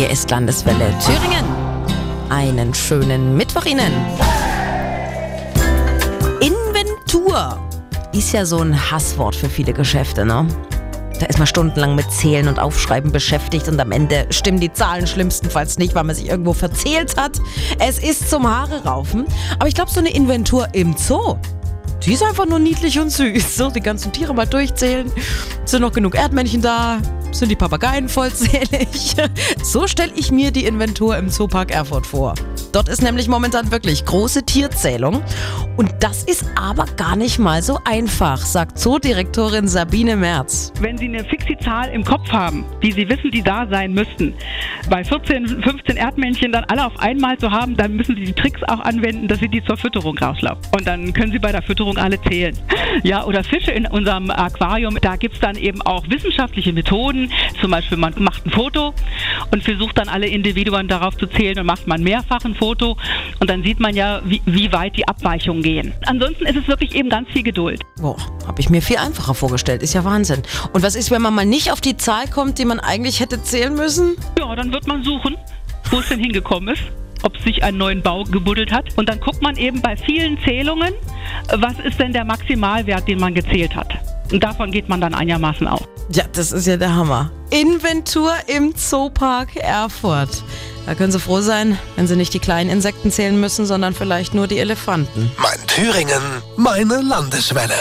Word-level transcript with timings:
Hier 0.00 0.08
ist 0.08 0.30
Landeswelle 0.30 0.94
Thüringen. 1.04 1.44
Einen 2.30 2.72
schönen 2.72 3.36
Mittwoch 3.36 3.66
Ihnen. 3.66 3.92
Inventur 6.40 7.60
ist 8.14 8.32
ja 8.32 8.46
so 8.46 8.60
ein 8.60 8.90
Hasswort 8.90 9.36
für 9.36 9.50
viele 9.50 9.74
Geschäfte, 9.74 10.24
ne? 10.24 10.48
Da 11.18 11.26
ist 11.26 11.36
man 11.36 11.46
stundenlang 11.46 11.96
mit 11.96 12.10
Zählen 12.10 12.48
und 12.48 12.58
Aufschreiben 12.58 13.12
beschäftigt 13.12 13.68
und 13.68 13.78
am 13.78 13.92
Ende 13.92 14.24
stimmen 14.30 14.58
die 14.58 14.72
Zahlen 14.72 15.06
schlimmstenfalls 15.06 15.76
nicht, 15.76 15.94
weil 15.94 16.04
man 16.04 16.16
sich 16.16 16.30
irgendwo 16.30 16.54
verzählt 16.54 17.18
hat. 17.18 17.38
Es 17.78 17.98
ist 17.98 18.30
zum 18.30 18.48
Haare 18.48 18.82
raufen. 18.84 19.26
Aber 19.58 19.68
ich 19.68 19.74
glaube, 19.74 19.90
so 19.90 20.00
eine 20.00 20.14
Inventur 20.14 20.66
im 20.72 20.96
Zoo, 20.96 21.36
die 22.06 22.14
ist 22.14 22.22
einfach 22.22 22.46
nur 22.46 22.58
niedlich 22.58 22.98
und 22.98 23.10
süß. 23.10 23.54
So, 23.54 23.68
die 23.68 23.80
ganzen 23.80 24.12
Tiere 24.12 24.32
mal 24.32 24.46
durchzählen. 24.46 25.12
Sind 25.66 25.82
noch 25.82 25.92
genug 25.92 26.14
Erdmännchen 26.14 26.62
da? 26.62 27.00
Sind 27.32 27.48
die 27.48 27.56
Papageien 27.56 28.08
vollzählig? 28.08 29.14
So 29.62 29.86
stelle 29.86 30.12
ich 30.16 30.32
mir 30.32 30.50
die 30.50 30.64
Inventur 30.64 31.16
im 31.16 31.28
Zoopark 31.28 31.70
Erfurt 31.70 32.06
vor. 32.06 32.34
Dort 32.72 32.88
ist 32.88 33.02
nämlich 33.02 33.28
momentan 33.28 33.70
wirklich 33.70 34.04
große 34.04 34.44
Tierzählung. 34.44 35.22
Und 35.80 35.94
das 36.00 36.24
ist 36.24 36.44
aber 36.60 36.84
gar 36.98 37.16
nicht 37.16 37.38
mal 37.38 37.62
so 37.62 37.78
einfach, 37.86 38.36
sagt 38.36 38.78
Zoodirektorin 38.78 39.66
Sabine 39.66 40.14
Merz. 40.14 40.74
Wenn 40.78 40.98
Sie 40.98 41.06
eine 41.06 41.24
fixe 41.24 41.56
Zahl 41.56 41.88
im 41.88 42.04
Kopf 42.04 42.30
haben, 42.30 42.66
die 42.82 42.92
Sie 42.92 43.08
wissen, 43.08 43.30
die 43.30 43.40
da 43.40 43.66
sein 43.66 43.94
müssten, 43.94 44.34
bei 44.90 45.02
14, 45.02 45.62
15 45.62 45.96
Erdmännchen 45.96 46.52
dann 46.52 46.64
alle 46.64 46.84
auf 46.84 46.98
einmal 46.98 47.38
zu 47.38 47.50
haben, 47.50 47.78
dann 47.78 47.96
müssen 47.96 48.14
Sie 48.14 48.26
die 48.26 48.34
Tricks 48.34 48.62
auch 48.64 48.80
anwenden, 48.80 49.26
dass 49.26 49.38
Sie 49.38 49.48
die 49.48 49.64
zur 49.64 49.78
Fütterung 49.78 50.18
rauslaufen. 50.18 50.62
Und 50.76 50.86
dann 50.86 51.14
können 51.14 51.32
Sie 51.32 51.38
bei 51.38 51.50
der 51.50 51.62
Fütterung 51.62 51.96
alle 51.96 52.20
zählen. 52.20 52.54
Ja, 53.02 53.24
oder 53.24 53.42
Fische 53.42 53.70
in 53.70 53.86
unserem 53.86 54.30
Aquarium, 54.30 54.98
da 55.00 55.16
gibt 55.16 55.36
es 55.36 55.40
dann 55.40 55.56
eben 55.56 55.80
auch 55.80 56.04
wissenschaftliche 56.10 56.74
Methoden. 56.74 57.32
Zum 57.58 57.70
Beispiel, 57.70 57.96
man 57.96 58.12
macht 58.18 58.44
ein 58.44 58.50
Foto 58.50 58.92
und 59.50 59.62
versucht 59.62 59.98
dann 59.98 60.08
alle 60.08 60.26
Individuen 60.26 60.88
darauf 60.88 61.16
zu 61.16 61.26
zählen 61.26 61.58
und 61.58 61.66
macht 61.66 61.86
man 61.86 62.02
mehrfach 62.02 62.44
ein 62.44 62.54
Foto 62.54 62.96
und 63.38 63.50
dann 63.50 63.62
sieht 63.62 63.80
man 63.80 63.94
ja, 63.94 64.20
wie, 64.24 64.40
wie 64.46 64.72
weit 64.72 64.96
die 64.96 65.06
Abweichungen 65.06 65.62
gehen. 65.62 65.92
Ansonsten 66.06 66.46
ist 66.46 66.56
es 66.56 66.68
wirklich 66.68 66.94
eben 66.94 67.08
ganz 67.08 67.28
viel 67.30 67.42
Geduld. 67.42 67.82
Boah, 68.00 68.16
habe 68.46 68.60
ich 68.60 68.70
mir 68.70 68.82
viel 68.82 68.96
einfacher 68.96 69.34
vorgestellt. 69.34 69.82
Ist 69.82 69.94
ja 69.94 70.04
Wahnsinn. 70.04 70.42
Und 70.72 70.82
was 70.82 70.94
ist, 70.94 71.10
wenn 71.10 71.22
man 71.22 71.34
mal 71.34 71.46
nicht 71.46 71.72
auf 71.72 71.80
die 71.80 71.96
Zahl 71.96 72.28
kommt, 72.28 72.58
die 72.58 72.64
man 72.64 72.80
eigentlich 72.80 73.20
hätte 73.20 73.42
zählen 73.42 73.74
müssen? 73.74 74.16
Ja, 74.38 74.54
dann 74.54 74.72
wird 74.72 74.86
man 74.86 75.02
suchen, 75.02 75.36
wo 75.90 75.98
es 75.98 76.08
denn 76.08 76.20
hingekommen 76.20 76.74
ist 76.74 76.82
ob 77.22 77.36
sich 77.38 77.62
einen 77.62 77.78
neuen 77.78 78.02
Bau 78.02 78.24
gebuddelt 78.24 78.72
hat. 78.72 78.96
Und 78.96 79.08
dann 79.08 79.20
guckt 79.20 79.42
man 79.42 79.56
eben 79.56 79.82
bei 79.82 79.96
vielen 79.96 80.38
Zählungen, 80.40 80.94
was 81.52 81.78
ist 81.84 81.98
denn 81.98 82.12
der 82.12 82.24
Maximalwert, 82.24 83.06
den 83.08 83.20
man 83.20 83.34
gezählt 83.34 83.74
hat. 83.76 83.92
Und 84.32 84.42
davon 84.42 84.70
geht 84.70 84.88
man 84.88 85.00
dann 85.00 85.14
einigermaßen 85.14 85.66
aus. 85.66 85.86
Ja, 86.12 86.24
das 86.32 86.50
ist 86.50 86.66
ja 86.66 86.76
der 86.76 86.94
Hammer. 86.94 87.30
Inventur 87.50 88.32
im 88.48 88.74
Zoopark 88.74 89.54
Erfurt. 89.54 90.42
Da 90.86 90.96
können 90.96 91.12
Sie 91.12 91.20
froh 91.20 91.40
sein, 91.40 91.78
wenn 91.94 92.08
Sie 92.08 92.16
nicht 92.16 92.34
die 92.34 92.40
kleinen 92.40 92.68
Insekten 92.68 93.12
zählen 93.12 93.38
müssen, 93.38 93.64
sondern 93.64 93.94
vielleicht 93.94 94.34
nur 94.34 94.48
die 94.48 94.58
Elefanten. 94.58 95.30
Mein 95.38 95.64
Thüringen, 95.68 96.20
meine 96.56 97.00
Landeswelle. 97.00 97.74